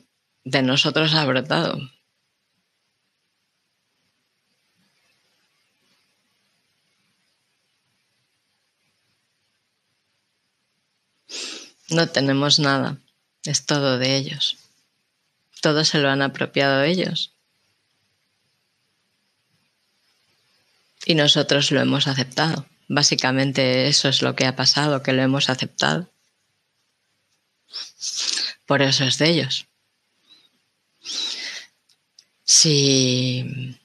de 0.44 0.62
nosotros 0.62 1.14
ha 1.14 1.24
brotado. 1.24 1.78
No 11.90 12.08
tenemos 12.08 12.58
nada, 12.58 12.98
es 13.44 13.64
todo 13.64 13.98
de 13.98 14.16
ellos. 14.16 14.56
Todo 15.60 15.84
se 15.84 15.98
lo 15.98 16.10
han 16.10 16.22
apropiado 16.22 16.82
ellos. 16.82 17.32
Y 21.06 21.14
nosotros 21.14 21.70
lo 21.70 21.80
hemos 21.80 22.06
aceptado. 22.06 22.66
Básicamente 22.88 23.88
eso 23.88 24.08
es 24.08 24.22
lo 24.22 24.34
que 24.36 24.46
ha 24.46 24.56
pasado, 24.56 25.02
que 25.02 25.12
lo 25.12 25.22
hemos 25.22 25.48
aceptado. 25.48 26.10
Por 28.66 28.82
eso 28.82 29.04
es 29.04 29.16
de 29.18 29.30
ellos. 29.30 29.66
Si 32.44 33.78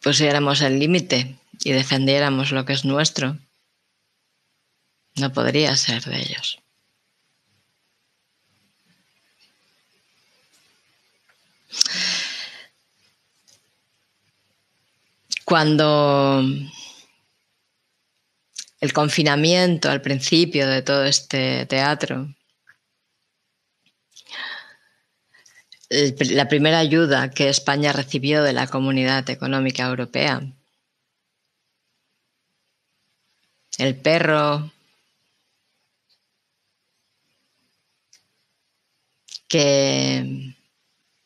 pusiéramos 0.00 0.60
el 0.60 0.78
límite 0.78 1.36
y 1.62 1.72
defendiéramos 1.72 2.52
lo 2.52 2.64
que 2.64 2.72
es 2.72 2.84
nuestro, 2.84 3.38
no 5.16 5.32
podría 5.32 5.76
ser 5.76 6.02
de 6.04 6.18
ellos. 6.18 6.58
Cuando 15.44 16.42
el 18.80 18.92
confinamiento 18.92 19.90
al 19.90 20.00
principio 20.00 20.66
de 20.68 20.82
todo 20.82 21.04
este 21.04 21.66
teatro, 21.66 22.34
la 25.90 26.48
primera 26.48 26.78
ayuda 26.78 27.30
que 27.30 27.48
España 27.48 27.92
recibió 27.92 28.42
de 28.44 28.52
la 28.52 28.68
Comunidad 28.68 29.28
Económica 29.28 29.86
Europea, 29.86 30.40
el 33.78 33.96
perro 33.96 34.70
que 39.50 40.54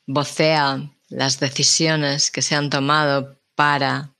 vocea 0.06 0.90
las 1.10 1.38
decisiones 1.40 2.30
que 2.30 2.40
se 2.40 2.54
han 2.54 2.70
tomado 2.70 3.38
para 3.54 4.14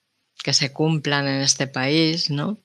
que 0.44 0.52
se 0.52 0.74
cumplan 0.74 1.26
en 1.26 1.40
este 1.40 1.66
país, 1.66 2.28
¿no? 2.28 2.58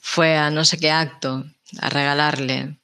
Fue 0.00 0.36
a 0.36 0.50
no 0.50 0.64
sé 0.64 0.76
qué 0.78 0.90
acto 0.90 1.44
a 1.80 1.88
regalarle 1.88 2.80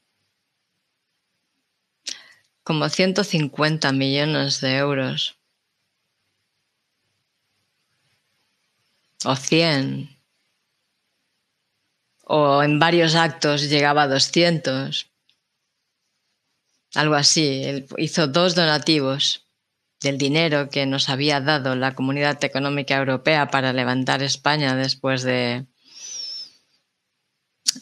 como 2.62 2.88
150 2.88 3.90
millones 3.90 4.60
de 4.60 4.76
euros 4.76 5.36
o 9.24 9.34
100 9.34 10.15
o 12.28 12.62
en 12.62 12.80
varios 12.80 13.14
actos 13.14 13.70
llegaba 13.70 14.02
a 14.02 14.08
200, 14.08 15.10
algo 16.94 17.14
así. 17.14 17.62
Él 17.64 17.86
hizo 17.98 18.26
dos 18.26 18.56
donativos 18.56 19.46
del 20.00 20.18
dinero 20.18 20.68
que 20.68 20.86
nos 20.86 21.08
había 21.08 21.40
dado 21.40 21.76
la 21.76 21.94
Comunidad 21.94 22.42
Económica 22.42 22.96
Europea 22.96 23.48
para 23.48 23.72
levantar 23.72 24.22
España 24.22 24.74
después 24.74 25.22
de 25.22 25.66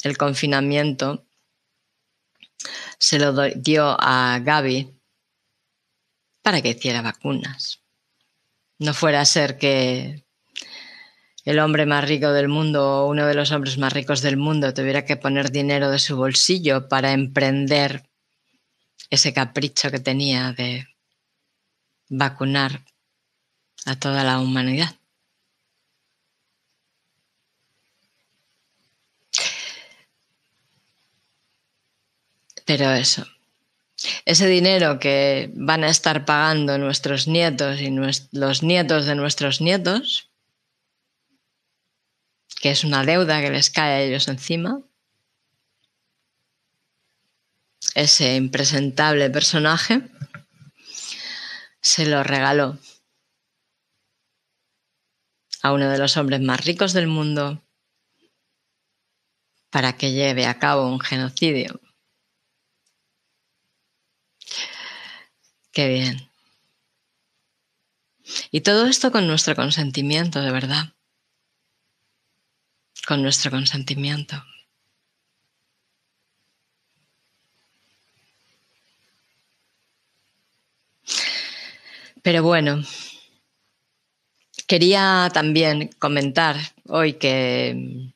el 0.03 0.19
confinamiento. 0.19 1.27
Se 2.99 3.19
lo 3.19 3.33
dio 3.33 3.97
a 3.99 4.39
Gaby 4.41 4.95
para 6.43 6.61
que 6.61 6.71
hiciera 6.71 7.01
vacunas. 7.01 7.81
No 8.79 8.93
fuera 8.93 9.23
a 9.23 9.25
ser 9.25 9.57
que 9.57 10.24
el 11.45 11.59
hombre 11.59 11.87
más 11.87 12.09
rico 12.09 12.33
del 12.33 12.49
mundo 12.49 13.05
o 13.05 13.09
uno 13.09 13.27
de 13.27 13.35
los 13.35 13.53
hombres 13.53 13.79
más 13.79 13.93
ricos 13.93 14.23
del 14.23 14.37
mundo 14.37 14.73
tuviera 14.73 15.05
que 15.05 15.17
poner 15.17 15.51
dinero 15.51 15.91
de 15.91 15.99
su 15.99 16.17
bolsillo 16.17 16.89
para 16.89 17.13
emprender 17.13 18.09
ese 19.11 19.33
capricho 19.35 19.91
que 19.91 20.01
tenía 20.01 20.53
de 20.53 20.89
vacunar 22.09 22.85
a 23.87 23.99
toda 23.99 24.25
la 24.25 24.41
humanidad. 24.41 24.95
Pero 32.65 32.91
eso, 32.93 33.27
ese 34.25 34.47
dinero 34.47 34.99
que 34.99 35.51
van 35.55 35.85
a 35.85 35.91
estar 35.91 36.25
pagando 36.25 36.79
nuestros 36.79 37.29
nietos 37.29 37.81
y 37.81 37.91
los 38.33 38.63
nietos 38.63 39.05
de 39.05 39.15
nuestros 39.15 39.61
nietos, 39.61 40.31
que 42.65 42.71
es 42.71 42.83
una 42.83 43.05
deuda 43.05 43.43
que 43.43 43.51
les 43.51 43.69
cae 43.69 43.93
a 43.93 44.01
ellos 44.01 44.27
encima. 44.27 44.81
Ese 47.95 48.37
impresentable 48.37 49.29
personaje 49.29 50.01
se 51.83 52.07
lo 52.07 52.25
regaló 52.25 52.79
a 55.61 55.73
uno 55.75 55.91
de 55.91 55.99
los 55.99 56.17
hombres 56.17 56.41
más 56.41 56.65
ricos 56.65 56.95
del 56.95 57.07
mundo 57.07 57.63
para 59.69 59.99
que 59.99 60.13
lleve 60.13 60.47
a 60.47 60.59
cabo 60.59 60.89
un 60.89 61.01
genocidio. 61.01 61.83
Qué 65.71 65.87
bien. 65.89 66.31
Y 68.51 68.63
todo 68.63 68.87
esto 68.87 69.13
con 69.13 69.27
nuestro 69.27 69.55
consentimiento, 69.55 70.41
de 70.41 70.51
verdad 70.51 70.95
con 73.07 73.23
nuestro 73.23 73.51
consentimiento. 73.51 74.43
Pero 82.23 82.43
bueno, 82.43 82.83
quería 84.67 85.31
también 85.33 85.91
comentar 85.99 86.57
hoy 86.89 87.15
que, 87.15 88.13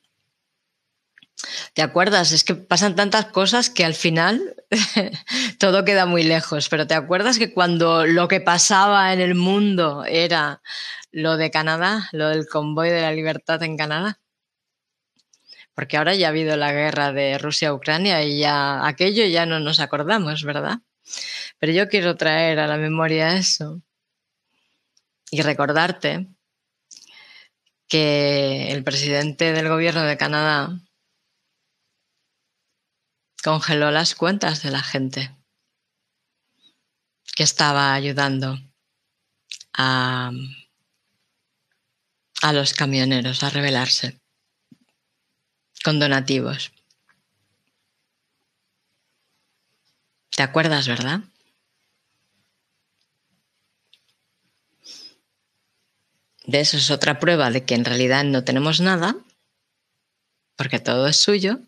¿te 1.73 1.81
acuerdas? 1.81 2.31
Es 2.31 2.43
que 2.43 2.55
pasan 2.55 2.95
tantas 2.95 3.25
cosas 3.25 3.69
que 3.69 3.85
al 3.85 3.93
final 3.93 4.55
todo 5.59 5.85
queda 5.85 6.05
muy 6.05 6.23
lejos, 6.23 6.69
pero 6.69 6.87
¿te 6.87 6.95
acuerdas 6.95 7.37
que 7.37 7.53
cuando 7.53 8.05
lo 8.05 8.27
que 8.27 8.41
pasaba 8.41 9.13
en 9.13 9.21
el 9.21 9.35
mundo 9.35 10.03
era 10.05 10.61
lo 11.11 11.37
de 11.37 11.51
Canadá, 11.51 12.09
lo 12.11 12.29
del 12.29 12.47
convoy 12.47 12.89
de 12.89 13.01
la 13.01 13.11
libertad 13.11 13.61
en 13.63 13.77
Canadá? 13.77 14.19
Porque 15.79 15.95
ahora 15.95 16.13
ya 16.13 16.27
ha 16.27 16.29
habido 16.31 16.57
la 16.57 16.73
guerra 16.73 17.13
de 17.13 17.37
Rusia-Ucrania 17.37 18.21
y 18.25 18.39
ya 18.39 18.85
aquello 18.85 19.25
ya 19.25 19.45
no 19.45 19.61
nos 19.61 19.79
acordamos, 19.79 20.43
¿verdad? 20.43 20.79
Pero 21.57 21.71
yo 21.71 21.87
quiero 21.87 22.17
traer 22.17 22.59
a 22.59 22.67
la 22.67 22.75
memoria 22.75 23.37
eso 23.37 23.81
y 25.31 25.41
recordarte 25.41 26.27
que 27.87 28.73
el 28.73 28.83
presidente 28.83 29.53
del 29.53 29.69
gobierno 29.69 30.03
de 30.03 30.17
Canadá 30.17 30.77
congeló 33.41 33.89
las 33.89 34.15
cuentas 34.15 34.61
de 34.61 34.71
la 34.71 34.83
gente 34.83 35.33
que 37.37 37.43
estaba 37.43 37.93
ayudando 37.93 38.59
a, 39.77 40.31
a 42.41 42.51
los 42.51 42.73
camioneros 42.73 43.43
a 43.43 43.49
rebelarse 43.49 44.18
con 45.83 45.99
donativos. 45.99 46.71
¿Te 50.31 50.43
acuerdas, 50.43 50.87
verdad? 50.87 51.21
De 56.45 56.61
eso 56.61 56.77
es 56.77 56.89
otra 56.89 57.19
prueba 57.19 57.51
de 57.51 57.65
que 57.65 57.75
en 57.75 57.85
realidad 57.85 58.23
no 58.23 58.43
tenemos 58.43 58.79
nada, 58.79 59.15
porque 60.55 60.79
todo 60.79 61.07
es 61.07 61.17
suyo. 61.17 61.59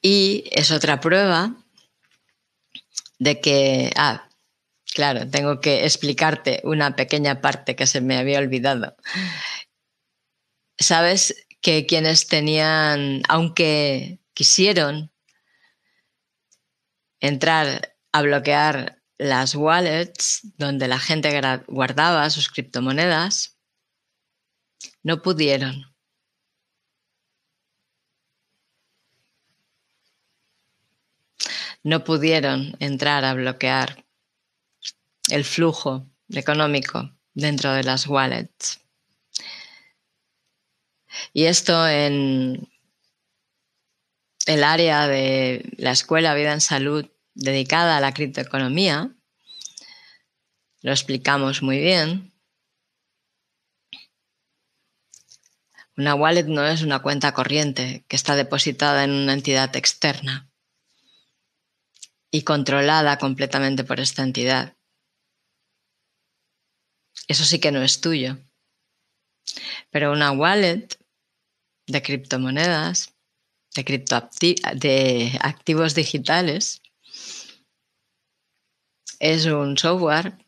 Y 0.00 0.44
es 0.52 0.70
otra 0.70 1.00
prueba 1.00 1.56
de 3.18 3.40
que, 3.40 3.92
ah, 3.96 4.27
Claro, 4.98 5.30
tengo 5.30 5.60
que 5.60 5.84
explicarte 5.84 6.60
una 6.64 6.96
pequeña 6.96 7.40
parte 7.40 7.76
que 7.76 7.86
se 7.86 8.00
me 8.00 8.18
había 8.18 8.40
olvidado. 8.40 8.96
Sabes 10.76 11.46
que 11.60 11.86
quienes 11.86 12.26
tenían, 12.26 13.22
aunque 13.28 14.18
quisieron 14.34 15.12
entrar 17.20 17.94
a 18.10 18.22
bloquear 18.22 19.00
las 19.18 19.54
wallets 19.54 20.40
donde 20.56 20.88
la 20.88 20.98
gente 20.98 21.30
guardaba 21.68 22.28
sus 22.30 22.48
criptomonedas, 22.48 23.56
no 25.04 25.22
pudieron. 25.22 25.94
No 31.84 32.02
pudieron 32.02 32.74
entrar 32.80 33.24
a 33.24 33.34
bloquear 33.34 34.07
el 35.30 35.44
flujo 35.44 36.06
económico 36.30 37.12
dentro 37.34 37.72
de 37.72 37.84
las 37.84 38.06
wallets. 38.06 38.80
Y 41.32 41.44
esto 41.44 41.86
en 41.86 42.68
el 44.46 44.64
área 44.64 45.06
de 45.06 45.72
la 45.76 45.90
escuela, 45.90 46.34
vida 46.34 46.52
en 46.52 46.60
salud 46.60 47.06
dedicada 47.34 47.96
a 47.96 48.00
la 48.00 48.14
criptoeconomía, 48.14 49.14
lo 50.80 50.90
explicamos 50.92 51.62
muy 51.62 51.78
bien. 51.78 52.32
Una 55.96 56.14
wallet 56.14 56.46
no 56.46 56.64
es 56.64 56.82
una 56.82 57.00
cuenta 57.00 57.32
corriente 57.32 58.04
que 58.06 58.16
está 58.16 58.36
depositada 58.36 59.02
en 59.02 59.10
una 59.10 59.32
entidad 59.32 59.74
externa 59.74 60.48
y 62.30 62.42
controlada 62.42 63.18
completamente 63.18 63.82
por 63.84 63.98
esta 63.98 64.22
entidad. 64.22 64.77
Eso 67.28 67.44
sí 67.44 67.60
que 67.60 67.70
no 67.70 67.82
es 67.82 68.00
tuyo. 68.00 68.38
Pero 69.90 70.12
una 70.12 70.32
wallet 70.32 70.98
de 71.86 72.02
criptomonedas, 72.02 73.14
de, 73.74 75.38
activos 75.40 75.94
digitales, 75.94 76.82
es 79.20 79.46
un 79.46 79.76
software 79.76 80.38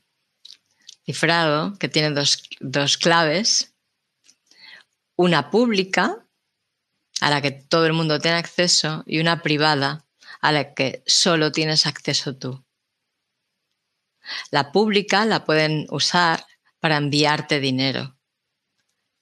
cifrado 1.05 1.79
que 1.79 1.89
tiene 1.89 2.11
dos, 2.11 2.43
dos 2.61 2.97
claves, 2.97 3.75
una 5.17 5.51
pública 5.51 6.25
a 7.21 7.31
la 7.31 7.43
que 7.43 7.51
todo 7.51 7.87
el 7.87 7.93
mundo 7.93 8.19
tiene 8.21 8.39
acceso 8.39 9.05
y 9.07 9.21
una 9.21 9.43
privada 9.43 10.07
a 10.41 10.53
la 10.53 10.73
que 10.73 11.03
solo 11.07 11.53
tienes 11.53 11.87
acceso 11.87 12.37
tú. 12.37 12.65
La 14.51 14.73
pública 14.73 15.27
la 15.27 15.45
pueden 15.45 15.87
usar 15.91 16.47
para 16.81 16.97
enviarte 16.97 17.61
dinero, 17.61 18.17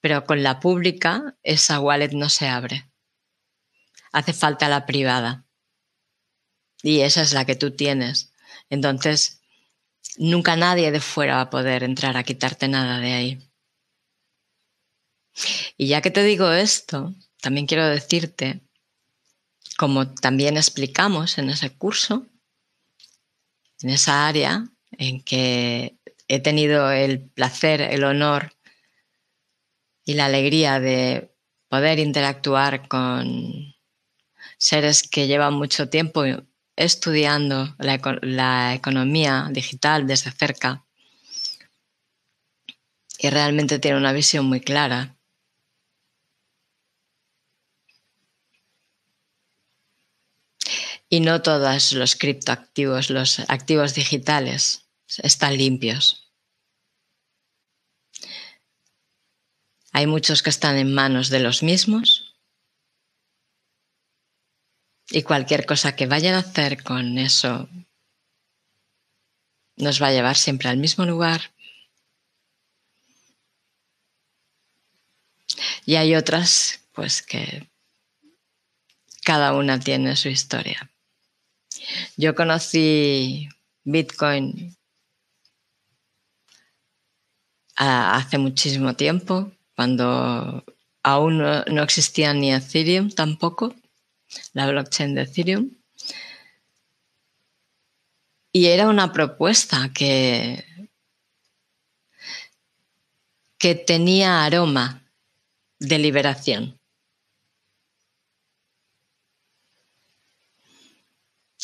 pero 0.01 0.25
con 0.25 0.43
la 0.43 0.59
pública 0.59 1.37
esa 1.43 1.79
wallet 1.79 2.13
no 2.13 2.29
se 2.29 2.47
abre. 2.47 2.89
Hace 4.11 4.33
falta 4.33 4.69
la 4.69 4.85
privada. 4.85 5.45
Y 6.81 7.01
esa 7.01 7.21
es 7.21 7.33
la 7.33 7.45
que 7.45 7.55
tú 7.55 7.75
tienes. 7.75 8.33
Entonces, 8.69 9.41
nunca 10.17 10.55
nadie 10.55 10.91
de 10.91 11.01
fuera 11.01 11.35
va 11.35 11.41
a 11.41 11.49
poder 11.49 11.83
entrar 11.83 12.17
a 12.17 12.23
quitarte 12.23 12.67
nada 12.67 12.99
de 12.99 13.13
ahí. 13.13 13.51
Y 15.77 15.87
ya 15.87 16.01
que 16.01 16.11
te 16.11 16.23
digo 16.23 16.51
esto, 16.51 17.13
también 17.41 17.67
quiero 17.67 17.85
decirte, 17.87 18.61
como 19.77 20.13
también 20.13 20.57
explicamos 20.57 21.37
en 21.37 21.49
ese 21.49 21.75
curso, 21.75 22.27
en 23.81 23.89
esa 23.91 24.27
área 24.27 24.65
en 24.91 25.21
que 25.21 25.98
he 26.29 26.39
tenido 26.39 26.91
el 26.91 27.19
placer, 27.21 27.81
el 27.81 28.03
honor 28.03 28.53
y 30.05 30.13
la 30.13 30.25
alegría 30.25 30.79
de 30.79 31.35
poder 31.67 31.99
interactuar 31.99 32.87
con 32.87 33.75
seres 34.57 35.03
que 35.03 35.27
llevan 35.27 35.55
mucho 35.55 35.89
tiempo 35.89 36.23
estudiando 36.75 37.75
la, 37.79 38.73
economía 38.73 39.49
digital 39.51 40.07
desde 40.07 40.31
cerca 40.31 40.85
y 43.17 43.29
realmente 43.29 43.79
tiene 43.79 43.97
una 43.97 44.13
visión 44.13 44.45
muy 44.45 44.61
clara. 44.61 45.17
Y 51.09 51.21
no 51.21 51.41
todos 51.41 51.91
los 51.93 52.15
criptoactivos, 52.15 53.09
los 53.09 53.39
activos 53.49 53.95
digitales, 53.95 54.88
están 55.17 55.57
limpios. 55.57 56.31
Hay 59.91 60.05
muchos 60.05 60.43
que 60.43 60.51
están 60.51 60.77
en 60.77 60.93
manos 60.93 61.29
de 61.29 61.39
los 61.39 61.63
mismos 61.63 62.35
y 65.09 65.23
cualquier 65.23 65.65
cosa 65.65 65.95
que 65.95 66.05
vayan 66.05 66.35
a 66.35 66.39
hacer 66.39 66.83
con 66.83 67.17
eso 67.17 67.67
nos 69.77 70.01
va 70.01 70.07
a 70.07 70.11
llevar 70.11 70.35
siempre 70.35 70.69
al 70.69 70.77
mismo 70.77 71.05
lugar. 71.05 71.53
Y 75.85 75.95
hay 75.95 76.15
otras, 76.15 76.81
pues 76.93 77.21
que 77.21 77.67
cada 79.23 79.55
una 79.55 79.79
tiene 79.79 80.15
su 80.15 80.29
historia. 80.29 80.91
Yo 82.17 82.35
conocí 82.35 83.49
Bitcoin 83.83 84.77
hace 87.79 88.37
muchísimo 88.37 88.95
tiempo, 88.95 89.51
cuando 89.75 90.65
aún 91.01 91.37
no, 91.37 91.83
existía 91.83 92.33
ni 92.33 92.53
Ethereum 92.53 93.09
tampoco 93.09 93.73
la 94.53 94.69
blockchain 94.69 95.15
de 95.15 95.21
Ethereum. 95.21 95.71
Y 98.51 98.65
era 98.65 98.89
una 98.89 99.13
propuesta 99.13 99.91
que, 99.93 100.65
que 103.57 103.75
tenía 103.75 104.43
aroma 104.43 105.03
de 105.79 105.99
liberación. 105.99 106.79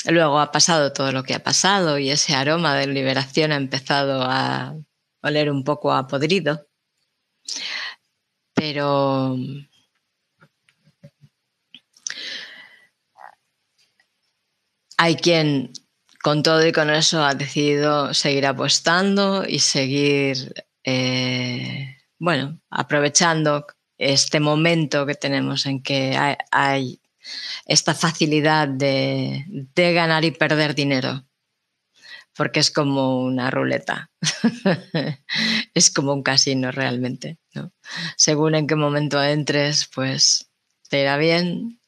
Luego 0.06 0.40
ha 0.40 0.52
pasado 0.52 0.94
todo 0.94 1.12
lo 1.12 1.24
que 1.24 1.34
ha 1.34 1.44
pasado 1.44 1.98
y 1.98 2.12
ese 2.12 2.36
aroma 2.36 2.76
de 2.76 2.88
liberación 2.88 3.52
ha 3.52 3.56
empezado 3.56 4.22
a 4.24 4.76
oler 5.26 5.52
un 5.52 5.64
poco 5.64 5.92
a 5.92 6.08
podrido. 6.08 6.68
Pero 8.54 9.36
Hay 14.98 15.16
quien 15.16 15.74
con 16.24 16.42
todo 16.42 16.66
y 16.66 16.72
con 16.72 16.90
eso 16.90 17.24
ha 17.24 17.36
decidido 17.36 18.14
seguir 18.14 18.46
apostando 18.46 19.46
y 19.48 19.60
seguir, 19.60 20.54
eh, 20.84 21.98
bueno, 22.18 22.60
aprovechando 22.70 23.68
este 23.98 24.40
momento 24.40 25.06
que 25.06 25.16
tenemos 25.16 25.66
en 25.66 25.84
que 25.84 26.18
hay, 26.52 27.02
esta 27.66 27.94
facilidad 27.94 28.68
de, 28.68 29.46
ganar 29.76 30.24
y 30.26 30.32
perder 30.32 30.76
dinero, 30.76 31.26
porque 32.36 32.60
es 32.60 32.70
como 32.70 33.24
una 33.24 33.50
ruleta, 33.50 34.12
es 35.74 35.90
como 35.90 36.14
un 36.14 36.24
casino 36.24 36.72
realmente. 36.72 37.38
Según 38.18 38.56
en 38.56 38.68
qué 38.68 38.76
momento 38.76 39.24
entres, 39.24 39.90
pues 39.94 40.50
te 40.90 41.02
irá 41.02 41.18
bien, 41.18 41.80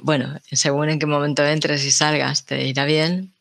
bueno, 0.00 0.38
según 0.52 0.88
en 0.88 0.98
qué 0.98 1.06
momento 1.06 1.44
entres 1.44 1.84
y 1.84 1.90
salgas 1.90 2.44
te 2.44 2.66
irá 2.66 2.84
bien 2.84 3.34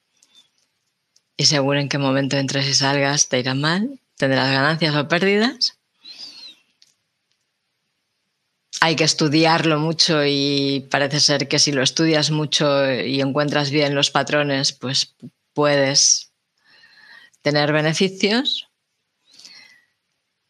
y 1.37 1.45
según 1.45 1.77
en 1.77 1.89
qué 1.89 1.97
momento 1.97 2.37
entres 2.37 2.67
y 2.67 2.73
salgas 2.73 3.29
te 3.29 3.39
irá 3.39 3.53
mal, 3.53 3.99
tendrás 4.17 4.51
ganancias 4.51 4.95
o 4.95 5.07
pérdidas. 5.07 5.77
Hay 8.81 8.95
que 8.95 9.03
estudiarlo 9.03 9.79
mucho 9.79 10.25
y 10.25 10.87
parece 10.91 11.19
ser 11.19 11.47
que 11.47 11.59
si 11.59 11.71
lo 11.71 11.81
estudias 11.81 12.29
mucho 12.31 12.91
y 12.91 13.21
encuentras 13.21 13.71
bien 13.71 13.95
los 13.95 14.11
patrones, 14.11 14.73
pues 14.73 15.15
puedes 15.53 16.33
tener 17.41 17.71
beneficios, 17.71 18.69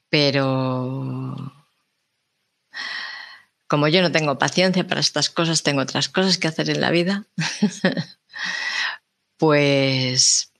pero 0.10 1.36
como 3.68 3.88
yo 3.88 4.02
no 4.02 4.12
tengo 4.12 4.38
paciencia 4.38 4.88
para 4.88 5.02
estas 5.02 5.30
cosas, 5.30 5.64
tengo 5.64 5.82
otras 5.82 6.10
cosas 6.10 6.38
que 6.38 6.48
hacer 6.48 6.70
en 6.70 6.82
la 6.82 6.92
vida, 6.92 7.28
pues 9.38 10.52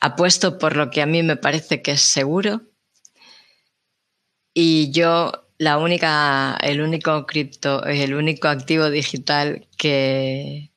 apuesto 0.00 0.58
por 0.58 0.76
lo 0.76 0.90
que 0.90 1.02
a 1.02 1.06
mí 1.06 1.22
me 1.22 1.36
parece 1.36 1.82
que 1.82 1.92
es 1.92 2.02
seguro 2.02 2.69
y 4.54 4.90
yo 4.90 5.32
la 5.58 5.78
única, 5.78 6.56
el 6.62 6.80
único 6.80 7.26
cripto, 7.26 7.84
el 7.84 8.14
único 8.14 8.48
activo 8.48 8.88
digital 8.90 9.68
que 9.76 10.70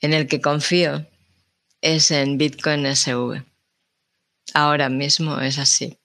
en 0.00 0.12
el 0.12 0.26
que 0.26 0.40
confío 0.40 1.06
es 1.80 2.10
en 2.10 2.38
Bitcoin 2.38 2.84
SV. 2.86 3.44
Ahora 4.54 4.88
mismo 4.88 5.40
es 5.40 5.58
así. 5.58 5.98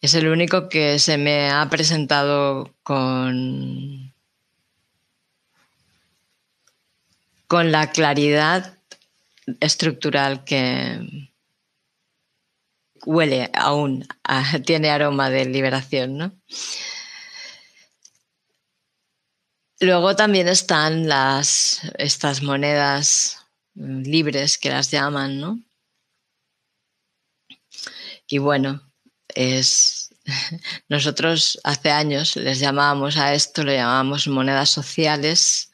Es 0.00 0.14
el 0.14 0.26
único 0.26 0.68
que 0.68 0.98
se 0.98 1.16
me 1.18 1.50
ha 1.50 1.68
presentado 1.70 2.74
con, 2.82 4.12
con 7.46 7.70
la 7.70 7.92
claridad 7.92 8.76
estructural 9.60 10.42
que 10.44 11.28
huele 13.04 13.50
aún, 13.54 14.06
tiene 14.64 14.90
aroma 14.90 15.30
de 15.30 15.44
liberación, 15.46 16.16
¿no? 16.16 16.32
Luego 19.80 20.14
también 20.14 20.46
están 20.46 21.08
las, 21.08 21.80
estas 21.98 22.42
monedas 22.42 23.38
libres 23.74 24.58
que 24.58 24.70
las 24.70 24.90
llaman, 24.90 25.40
¿no? 25.40 25.58
Y 28.28 28.38
bueno, 28.38 28.80
es 29.28 30.14
nosotros 30.88 31.60
hace 31.64 31.90
años 31.90 32.36
les 32.36 32.60
llamábamos 32.60 33.16
a 33.16 33.34
esto, 33.34 33.64
lo 33.64 33.72
llamábamos 33.72 34.28
monedas 34.28 34.70
sociales, 34.70 35.72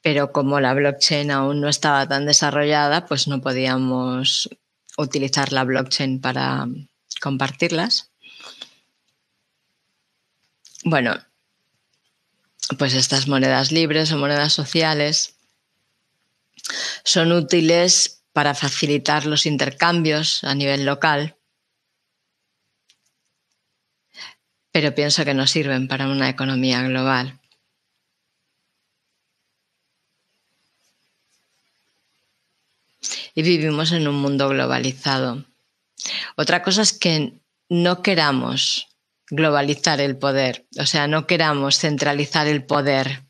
pero 0.00 0.32
como 0.32 0.58
la 0.60 0.74
blockchain 0.74 1.30
aún 1.30 1.60
no 1.60 1.68
estaba 1.68 2.08
tan 2.08 2.26
desarrollada, 2.26 3.06
pues 3.06 3.28
no 3.28 3.40
podíamos 3.40 4.48
utilizar 4.98 5.52
la 5.52 5.64
blockchain 5.64 6.20
para 6.20 6.66
compartirlas. 7.20 8.10
Bueno, 10.84 11.14
pues 12.78 12.94
estas 12.94 13.28
monedas 13.28 13.70
libres 13.70 14.12
o 14.12 14.18
monedas 14.18 14.52
sociales 14.52 15.36
son 17.04 17.32
útiles 17.32 18.24
para 18.32 18.54
facilitar 18.54 19.26
los 19.26 19.46
intercambios 19.46 20.42
a 20.44 20.54
nivel 20.54 20.84
local, 20.84 21.36
pero 24.72 24.94
pienso 24.94 25.24
que 25.24 25.34
no 25.34 25.46
sirven 25.46 25.86
para 25.86 26.08
una 26.08 26.28
economía 26.28 26.82
global. 26.82 27.41
Y 33.34 33.42
vivimos 33.42 33.92
en 33.92 34.08
un 34.08 34.16
mundo 34.16 34.48
globalizado. 34.48 35.44
Otra 36.36 36.62
cosa 36.62 36.82
es 36.82 36.92
que 36.92 37.32
no 37.68 38.02
queramos 38.02 38.88
globalizar 39.30 40.00
el 40.00 40.18
poder, 40.18 40.66
o 40.78 40.84
sea, 40.84 41.06
no 41.06 41.26
queramos 41.26 41.78
centralizar 41.78 42.46
el 42.46 42.64
poder 42.64 43.22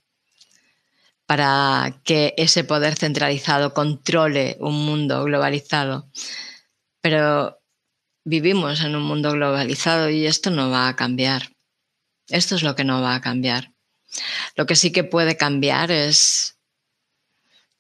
para 1.26 2.00
que 2.04 2.34
ese 2.36 2.64
poder 2.64 2.96
centralizado 2.96 3.72
controle 3.72 4.56
un 4.60 4.84
mundo 4.84 5.24
globalizado. 5.24 6.10
Pero 7.00 7.60
vivimos 8.24 8.82
en 8.82 8.96
un 8.96 9.02
mundo 9.02 9.32
globalizado 9.32 10.10
y 10.10 10.26
esto 10.26 10.50
no 10.50 10.70
va 10.70 10.88
a 10.88 10.96
cambiar. 10.96 11.50
Esto 12.28 12.56
es 12.56 12.62
lo 12.62 12.74
que 12.74 12.84
no 12.84 13.00
va 13.00 13.14
a 13.14 13.20
cambiar. 13.20 13.72
Lo 14.56 14.66
que 14.66 14.76
sí 14.76 14.92
que 14.92 15.04
puede 15.04 15.36
cambiar 15.36 15.90
es 15.90 16.58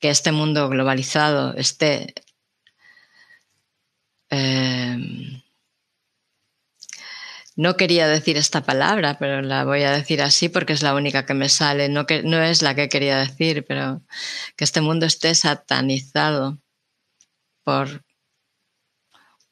que 0.02 0.10
este 0.10 0.32
mundo 0.32 0.68
globalizado 0.68 1.54
esté 1.54 2.12
eh, 4.30 4.98
no 7.54 7.76
quería 7.76 8.08
decir 8.08 8.36
esta 8.36 8.62
palabra, 8.62 9.16
pero 9.20 9.42
la 9.42 9.64
voy 9.64 9.84
a 9.84 9.92
decir 9.92 10.20
así 10.20 10.48
porque 10.48 10.72
es 10.72 10.82
la 10.82 10.94
única 10.94 11.24
que 11.24 11.34
me 11.34 11.48
sale. 11.48 11.88
No, 11.88 12.04
que, 12.06 12.24
no 12.24 12.42
es 12.42 12.62
la 12.62 12.74
que 12.74 12.88
quería 12.88 13.18
decir, 13.18 13.64
pero 13.68 14.02
que 14.56 14.64
este 14.64 14.80
mundo 14.80 15.06
esté 15.06 15.34
satanizado 15.36 16.58
por 17.62 18.04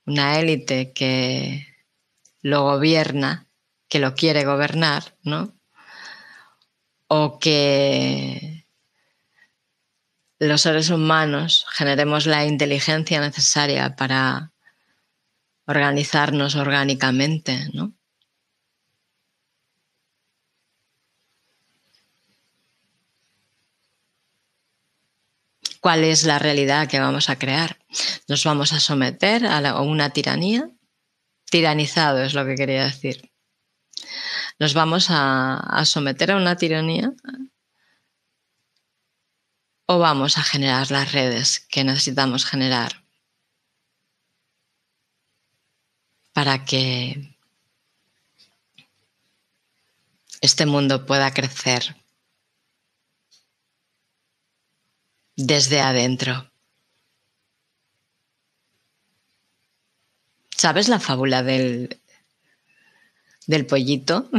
una 0.04 0.40
élite 0.40 0.92
que 0.92 1.66
lo 2.42 2.62
gobierna, 2.62 3.48
que 3.88 4.00
lo 4.00 4.14
quiere 4.14 4.44
gobernar, 4.44 5.16
¿no? 5.22 5.54
O 7.06 7.38
que 7.38 8.49
los 10.40 10.62
seres 10.62 10.88
humanos 10.88 11.66
generemos 11.70 12.26
la 12.26 12.46
inteligencia 12.46 13.20
necesaria 13.20 13.94
para 13.94 14.52
organizarnos 15.66 16.56
orgánicamente, 16.56 17.68
¿no? 17.74 17.94
¿Cuál 25.80 26.04
es 26.04 26.24
la 26.24 26.38
realidad 26.38 26.88
que 26.88 27.00
vamos 27.00 27.28
a 27.30 27.38
crear? 27.38 27.78
¿Nos 28.26 28.44
vamos 28.44 28.72
a 28.72 28.80
someter 28.80 29.46
a, 29.46 29.80
una 29.80 30.10
tiranía? 30.10 30.70
Tiranizado 31.50 32.22
es 32.22 32.34
lo 32.34 32.44
que 32.46 32.54
quería 32.54 32.84
decir. 32.84 33.30
¿Nos 34.58 34.74
vamos 34.74 35.06
a 35.10 35.82
someter 35.84 36.32
a 36.32 36.36
una 36.36 36.56
tiranía? 36.56 37.12
¿O 39.92 39.98
vamos 39.98 40.38
a 40.38 40.42
generar 40.52 40.86
las 40.90 41.10
redes 41.12 41.66
que 41.72 41.84
necesitamos 41.84 42.46
generar? 42.46 42.92
para 46.40 46.64
que 46.64 47.36
este 50.40 50.64
mundo 50.64 51.04
pueda 51.04 51.34
crecer 51.34 51.96
desde 55.36 55.82
adentro. 55.82 56.50
¿Sabes 60.56 60.88
la 60.88 60.98
fábula 60.98 61.42
del, 61.42 62.00
del 63.46 63.66
pollito? 63.66 64.30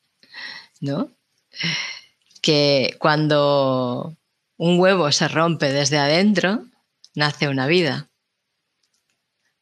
¿No? 0.80 1.12
Que 2.42 2.96
cuando 2.98 4.17
un 4.58 4.78
huevo 4.78 5.10
se 5.12 5.28
rompe 5.28 5.72
desde 5.72 5.98
adentro, 5.98 6.66
nace 7.14 7.48
una 7.48 7.66
vida. 7.66 8.10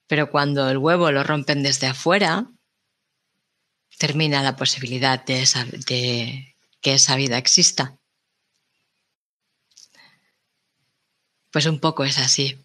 Pero 0.08 0.30
cuando 0.30 0.68
el 0.70 0.78
huevo 0.78 1.10
lo 1.12 1.22
rompen 1.22 1.62
desde 1.62 1.86
afuera, 1.86 2.50
termina 3.98 4.42
la 4.42 4.56
posibilidad 4.56 5.22
de, 5.24 6.56
que 6.80 6.94
esa 6.94 7.16
vida 7.16 7.36
exista. 7.36 7.98
Pues 11.50 11.66
un 11.66 11.78
poco 11.78 12.04
es 12.04 12.18
así. 12.18 12.64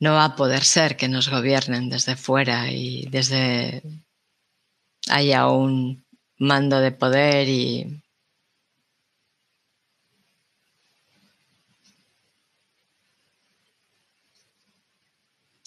No 0.00 0.14
va 0.14 0.24
a 0.24 0.36
poder 0.36 0.64
ser 0.64 0.96
que 0.96 1.08
nos 1.08 1.28
gobiernen 1.28 1.90
desde 1.90 2.16
fuera 2.16 2.70
y 2.70 3.06
desde 3.06 3.82
haya 5.08 5.48
un 5.48 6.07
mando 6.38 6.80
de 6.80 6.92
poder 6.92 7.48
y 7.48 8.02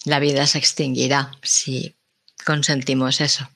La 0.04 0.18
vida 0.18 0.46
se 0.48 0.58
extinguirá 0.58 1.30
si 1.42 1.96
consentimos 2.44 3.20
eso. 3.20 3.48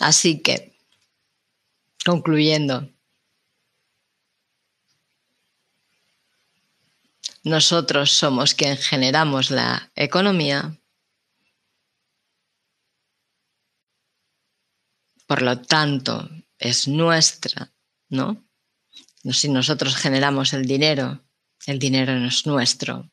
Así 0.00 0.40
que, 0.40 0.78
concluyendo, 2.04 2.88
nosotros 7.48 8.12
somos 8.12 8.54
quien 8.54 8.76
generamos 8.76 9.50
la 9.50 9.90
economía, 9.94 10.78
por 15.26 15.42
lo 15.42 15.60
tanto, 15.60 16.28
es 16.58 16.88
nuestra, 16.88 17.72
¿no? 18.08 18.48
Si 19.32 19.48
nosotros 19.48 19.96
generamos 19.96 20.52
el 20.52 20.64
dinero, 20.66 21.24
el 21.66 21.78
dinero 21.78 22.14
no 22.18 22.28
es 22.28 22.46
nuestro. 22.46 23.10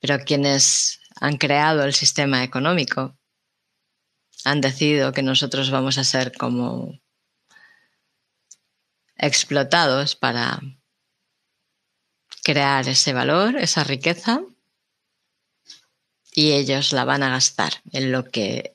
Pero 0.00 0.18
quienes 0.24 1.00
han 1.20 1.36
creado 1.36 1.84
el 1.84 1.94
sistema 1.94 2.44
económico 2.44 3.18
han 4.44 4.60
decidido 4.60 5.12
que 5.12 5.22
nosotros 5.22 5.70
vamos 5.70 5.98
a 5.98 6.04
ser 6.04 6.36
como 6.36 7.00
explotados 9.16 10.14
para 10.14 10.60
crear 12.48 12.88
ese 12.88 13.12
valor, 13.12 13.56
esa 13.56 13.84
riqueza, 13.84 14.40
y 16.34 16.52
ellos 16.52 16.94
la 16.94 17.04
van 17.04 17.22
a 17.22 17.28
gastar 17.28 17.74
en 17.92 18.10
lo 18.10 18.24
que 18.24 18.74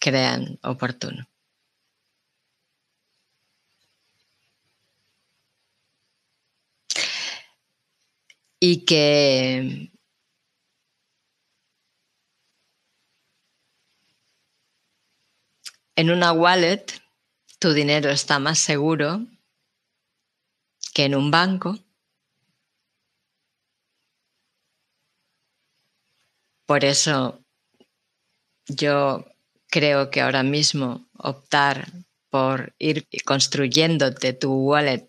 crean 0.00 0.58
oportuno. 0.64 1.28
y 8.62 8.84
que 8.84 9.90
en 15.96 16.10
una 16.10 16.32
wallet 16.32 16.84
tu 17.58 17.72
dinero 17.72 18.10
está 18.10 18.38
más 18.38 18.58
seguro 18.58 19.24
que 20.92 21.04
en 21.04 21.14
un 21.14 21.30
banco. 21.30 21.78
Por 26.70 26.84
eso 26.84 27.44
yo 28.68 29.26
creo 29.66 30.08
que 30.12 30.20
ahora 30.20 30.44
mismo 30.44 31.10
optar 31.18 31.90
por 32.28 32.76
ir 32.78 33.08
construyéndote 33.24 34.34
tu 34.34 34.52
wallet, 34.52 35.04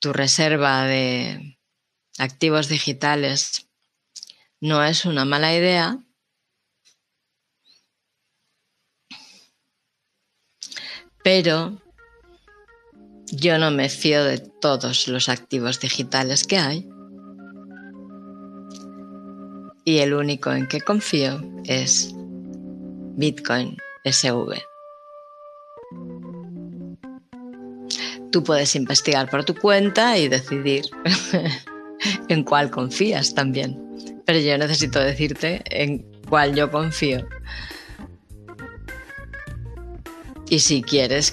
tu 0.00 0.14
reserva 0.14 0.86
de, 0.86 1.58
activos 2.16 2.68
digitales 2.68 3.68
no 4.62 4.82
es 4.82 5.04
una 5.04 5.26
mala 5.26 5.54
idea, 5.54 5.98
pero 11.22 11.82
yo 13.26 13.58
no 13.58 13.70
me 13.70 13.90
fío 13.90 14.24
de 14.24 14.38
todos 14.38 15.06
los 15.06 15.28
activos 15.28 15.80
digitales 15.80 16.46
que 16.46 16.56
hay. 16.56 16.93
Y 19.84 19.98
el 19.98 20.14
único 20.14 20.50
en 20.50 20.66
que 20.66 20.80
confío 20.80 21.40
es 21.64 22.14
Bitcoin 23.16 23.76
SV. 24.04 24.62
Tú 28.32 28.42
puedes 28.42 28.74
investigar 28.74 29.30
por 29.30 29.44
tu 29.44 29.54
cuenta 29.54 30.18
y 30.18 30.28
decidir 30.28 30.86
en 32.28 32.44
cuál 32.44 32.70
confías 32.70 33.34
también. 33.34 33.78
Pero 34.26 34.38
yo 34.38 34.56
necesito 34.58 34.98
decirte 34.98 35.62
en 35.66 36.04
cuál 36.28 36.54
yo 36.54 36.70
confío. 36.70 37.26
Y 40.48 40.58
si 40.58 40.82
quieres 40.82 41.32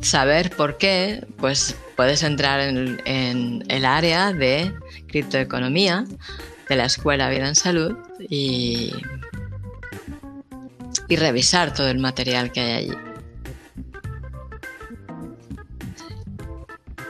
saber 0.00 0.50
por 0.50 0.78
qué, 0.78 1.26
pues 1.38 1.76
puedes 1.96 2.22
entrar 2.22 2.60
en, 2.60 3.64
el 3.68 3.84
área 3.84 4.32
de 4.32 4.72
criptoeconomía 5.06 6.04
de 6.68 6.76
la 6.76 6.86
Escuela 6.86 7.28
Vida 7.28 7.48
en 7.48 7.54
Salud 7.54 7.96
y, 8.18 8.92
y 11.08 11.16
revisar 11.16 11.74
todo 11.74 11.88
el 11.88 11.98
material 11.98 12.52
que 12.52 12.60
hay 12.60 12.72
allí. 12.72 12.98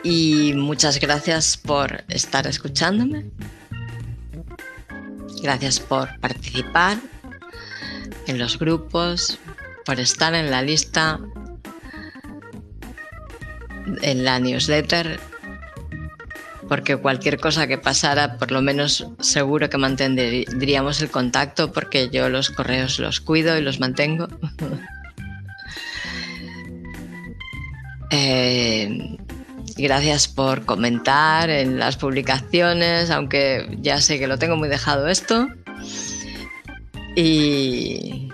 Y 0.03 0.53
muchas 0.55 1.01
gracias 1.01 1.57
por 1.57 2.05
estar 2.09 2.47
escuchándome. 2.47 3.31
Gracias 5.43 5.81
por 5.81 6.19
participar 6.21 6.99
en 8.27 8.39
los 8.39 8.59
grupos, 8.59 9.39
por 9.85 10.01
estar 10.01 10.35
en 10.35 10.51
la 10.51 10.63
lista 10.63 11.21
en 14.03 14.25
la 14.25 14.39
newsletter, 14.41 15.21
porque 16.75 16.97
cualquier 16.97 17.39
cosa 17.39 17.69
que 17.69 17.79
pasara, 17.79 18.37
por 18.37 18.51
lo 18.51 18.61
menos 18.61 19.07
seguro 19.21 19.71
que 19.71 19.79
mantendríamos 19.79 21.01
el 21.03 21.09
contacto, 21.09 21.71
porque 21.71 22.11
yo 22.11 22.29
los 22.29 22.51
correos 22.51 22.99
los 22.99 23.21
cuido 23.21 23.57
y 23.57 23.63
los 23.63 23.79
mantengo. 23.79 24.27
Eh, 28.17 29.17
gracias 29.77 30.29
por 30.29 30.65
comentar 30.67 31.51
en 31.51 31.81
las 31.81 31.97
publicaciones, 31.97 33.11
aunque 33.11 33.77
ya 33.81 34.01
sé 34.01 34.21
que 34.21 34.29
lo 34.29 34.39
tengo 34.39 34.57
muy 34.57 34.69
dejado 34.69 35.09
esto. 35.09 35.49
Y, 37.17 38.29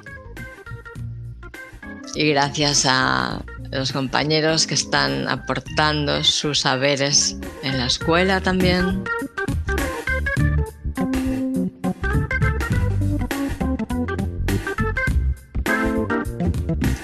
y 2.15 2.29
gracias 2.29 2.85
a 2.87 3.43
los 3.71 3.93
compañeros 3.93 4.67
que 4.67 4.75
están 4.75 5.29
aportando 5.29 6.25
sus 6.25 6.61
saberes 6.61 7.37
en 7.63 7.79
la 7.79 7.87
escuela 7.87 8.41
también. 8.41 9.05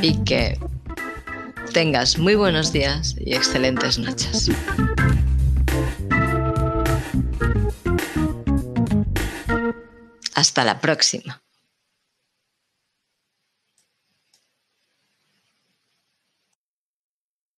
Y 0.00 0.22
que 0.24 0.58
tengas 1.72 2.18
muy 2.18 2.34
buenos 2.34 2.72
días 2.72 3.16
y 3.18 3.34
excelentes 3.34 3.98
noches. 3.98 4.50
Hasta 10.34 10.64
la 10.64 10.80
próxima. 10.80 11.45